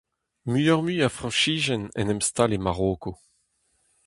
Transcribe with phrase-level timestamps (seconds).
[0.49, 3.11] Muioc'h-mui a Frañsizien en em stailh e Maroko.